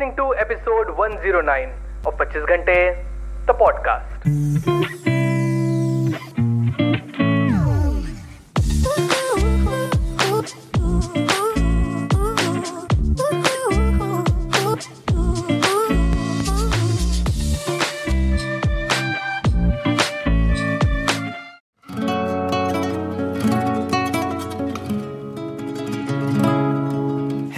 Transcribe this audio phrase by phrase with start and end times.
[0.00, 1.72] listening to episode 109
[2.06, 2.78] of 25 घंटे
[3.46, 5.09] the podcast.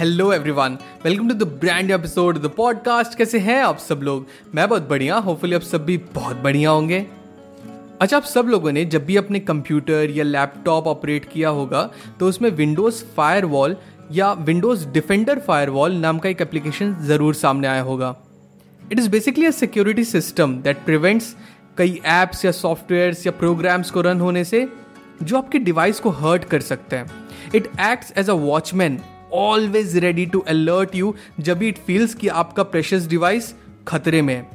[0.03, 4.25] Hello everyone welcome to the brand episode the podcast कैसे हैं आप सब लोग?
[4.55, 6.99] मैं बहुत बढ़िया होपफुली आप सब भी बहुत बढ़िया होंगे।
[8.01, 11.89] अच्छा आप सब लोगों ने जब भी अपने कंप्यूटर या लैपटॉप ऑपरेट किया होगा
[12.19, 13.75] तो उसमें विंडोज़ फायरवॉल
[14.11, 18.15] या विंडोज़ डिफेंडर फायरवॉल नाम का एक एप्लीकेशन ज़रूर सामने आया होगा।
[18.91, 21.35] It is basically a security system that prevents
[21.77, 24.67] कई एप्स या सॉफ्टवेयर्स या प्रोग्राम्स को रन होने से,
[25.23, 27.11] जो आपके डिवाइस को हर्ट कर सकते हैं।
[27.55, 28.99] It acts as a watchman
[29.33, 33.53] always ready to alert you जब इट फील्स कि आपका प्रेशस डिवाइस
[33.87, 34.47] खतरे में है।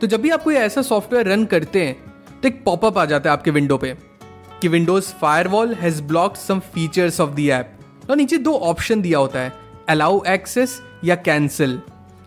[0.00, 1.96] तो जब भी आप कोई ऐसा सॉफ्टवेयर रन करते हैं
[2.42, 3.94] तो एक पॉपअप आ जाता है आपके विंडो पे
[4.62, 7.78] कि windows firewall has block some features of the app
[8.10, 9.52] और नीचे दो ऑप्शन दिया होता है
[9.88, 11.80] अलाउ एक्सेस या कैंसिल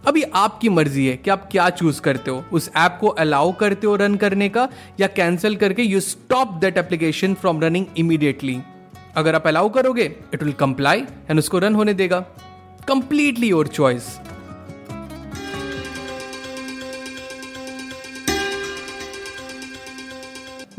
[0.08, 3.87] अभी आपकी मर्ज़ी है कि आप क्या चूज़ करते हो, उस ऐप को अलाउ करते
[3.87, 4.67] हो रन करने का
[4.99, 8.59] या कैंसिल करके you stop that application from running immediately
[9.17, 12.19] अगर आप अलाउ करोगे इट विल कंप्लाई एंड उसको रन होने देगा।
[12.88, 14.08] कंप्लीटली योर चॉइस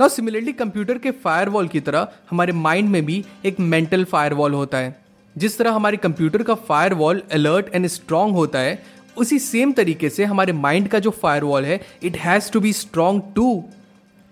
[0.01, 4.79] ना सिमिलरली कंप्यूटर के फायरवॉल की तरह हमारे माइंड में भी एक मेंटल फायरवॉल होता
[4.79, 4.95] है।
[5.37, 8.83] जिस तरह हमारे कंप्यूटर का फायरवॉल अलर्ट एंड स्ट्रांग होता है,
[9.17, 13.21] उसी सेम तरीके से हमारे माइंड का जो फायरवॉल है it has to be strong
[13.37, 13.65] to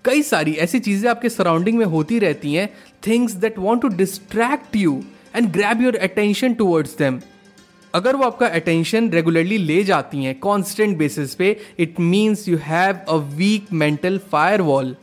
[0.04, 2.68] कई सारी ऐसी चीज़ें आपके सराउंडिंग में होती रहती हैं
[3.06, 5.02] things that want to distract you
[5.36, 7.20] and grab your attention towards them
[7.94, 12.96] अगर वो आपका अटेंशन रेगुलरली ले जाती हैं कॉन्स्टेंट बेसिस पे it means you have
[13.08, 14.94] a weak mental fire wall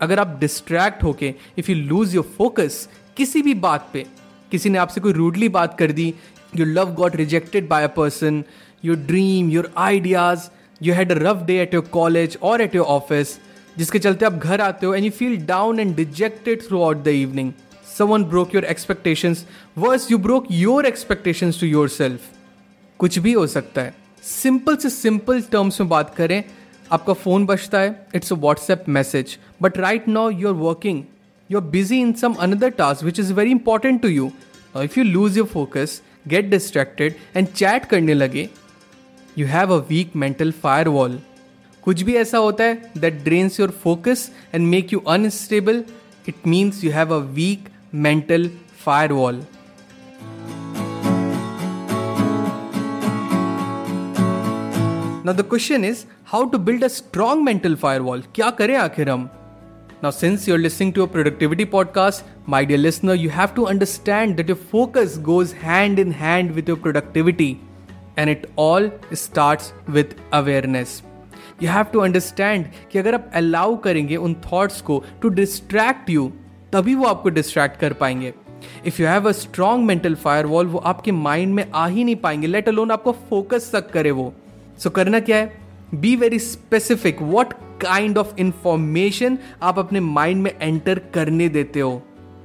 [0.00, 4.06] अगर आप डिस्ट्रैक्ट होके if you lose your focus किसी भी बात पे,
[4.50, 6.14] किसी ने आपसे कोई रूडली बात कर दी
[6.56, 8.42] your love got rejected by a person
[8.84, 10.48] your dream your ideas
[10.82, 13.38] you had a rough day at your college और एट योर ऑफ़िस
[13.78, 17.52] जिसके चलते आप घर आते हो and you feel down and dejected throughout the evening
[17.98, 19.44] someone broke your expectations
[19.78, 22.20] worse you broke your expectations to yourself
[23.00, 26.42] कुछ भी हो सकता है। सिंपल से सिंपल टर्म्स में बात करें,
[26.92, 31.02] आपका फ़ोन बचता है it's a WhatsApp message but right now you are working
[31.50, 34.30] you are busy in some another task which is very important to you
[34.76, 38.48] if you lose your focus get distracted and chat करने लगे
[39.38, 41.18] you have a weak mental fire wall
[41.84, 45.84] कुछ भी ऐसा होता है that drains your focus and make you unstable
[46.28, 48.50] it means you have a weak mental
[48.84, 49.42] fire wall
[55.24, 59.10] now the question is how to build a strong mental fire wall क्या करें आखिर
[59.10, 59.28] हम?
[60.02, 64.36] Now since you're are to our productivity podcast my dear listener you have to understand
[64.36, 67.56] that your focus goes hand in hand with your productivity
[68.18, 71.02] and it all start with awareness
[71.62, 76.32] you have to understand कि अगर आप allow करेंगे उन thoughts को to distract you
[76.72, 78.34] तभी वो आपको distract कर पाएँगे।
[78.86, 82.16] If you have a strong mental fire wall वो आपके माइंड में आ ही नहीं
[82.16, 84.34] पाएँगे लेट अलोन आपको फोकस तक करे वो।
[84.78, 85.60] सो so, करना क्या है?
[85.94, 92.02] Be very specific what kind of information आप अपने माइंड में एंटर करने देते हो?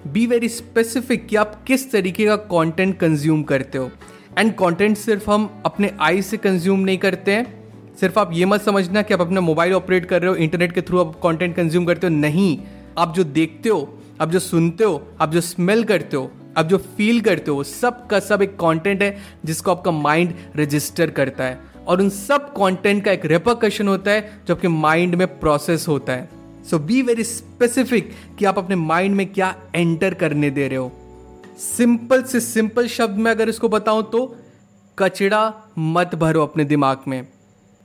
[0.08, 3.92] बी वेरी स्पेसिफिक कि आप किस तरीके का कॉन्टेंट कंज्यूम करते हो।
[4.38, 7.65] एंड कॉन्टेंट सिर्फ़ हम अपने आई से कंज्यूम नहीं करते हैं।
[8.00, 10.81] सिर्फ़ आप ये मत समझना कि आप अपना मोबाइल ऑपरेट कर रहे हो, इंटरनेट के
[10.81, 12.57] थ्रू आप कंटेंट कंज्यूम करते हो। नहीं,
[12.97, 16.78] आप जो देखते हो, आप जो सुनते हो, आप जो स्मेल करते हो, आप जो
[16.78, 21.59] फील करते हो सब का सब एक कंटेंट है जिसको आपका माइंड रजिस्टर करता है।
[21.88, 26.13] और उन सब कंटेंट का एक रेपोकशन होता है जो आपके माइंड में प्रोसेस होता
[26.13, 26.29] है।
[26.69, 30.91] सो बी वेरी स्पेसिफिक कि आप अपने माइंड में क्या एंटर करने दे रहे हो।
[31.57, 34.36] सिंपल से सिंपल शब्द में अगर इसको बताऊँ तो
[35.00, 37.27] कचड़ा मत भरो अपने दिमाग में।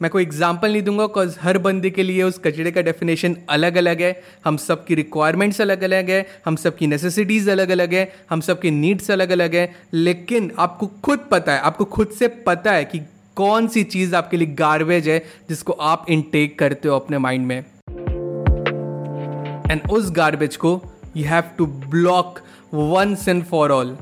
[0.00, 3.76] मैं कोई एग्ज़ाम्पल नहीं दूँगा बिकॉज़ हर बंदे के लिए उस कचरे का डेफिनेशन अलग
[3.76, 7.94] अलग है। हम सब की रिक्वायरमेंट्स अलग अलग है, हम सब की नेसेसिटीज़ अलग अलग
[7.94, 12.08] है, हम सब की नीड्स अलग अलग है। लेकिन आपको खुद पता है, आपको खुद
[12.18, 13.00] से पता है कि
[13.36, 15.18] कौन सी चीज़ आपके लिए गार्बेज है,
[15.48, 17.58] जिसको आप इनटेक करते हो अपने माइंड में।
[19.70, 20.80] एंड उस गार्बेज को
[21.16, 22.38] you have to block
[22.74, 23.96] once and for all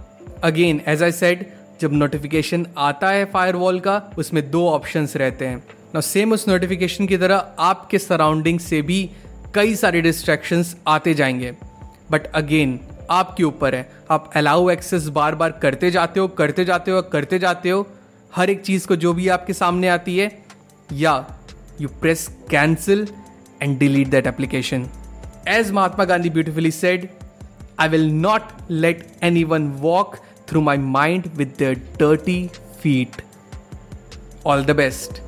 [0.44, 1.44] again as I said
[1.80, 5.62] जब नोटिफिकेशन आता है फायरवॉल का, उसमें दो ऑप्शंस रहते हैं।
[5.94, 9.10] ना सेम उस नोटिफिकेशन की तरह आपके सराउंडिंग से भी
[9.54, 11.54] कई सारे डिस्ट्रैक्शंस आते जाएँगे।
[12.10, 12.78] बट अगेन
[13.10, 17.38] आपके ऊपर है। आप अलाउ एक्सेस बार बार करते जाते हो, करते जाते हो, करते
[17.38, 17.86] जाते हो।
[18.36, 20.30] हर एक चीज़ को जो भी आपके सामने आती है,
[20.92, 21.40] या
[21.80, 23.06] you press cancel
[23.62, 24.88] and delete that application
[25.48, 27.08] as Mahatma Gandhi beautifully said
[27.80, 29.06] I will not let
[29.44, 30.16] anyone walk
[30.48, 31.54] through my mind with
[31.98, 32.50] dirty
[32.82, 33.22] feet
[34.46, 35.27] all the best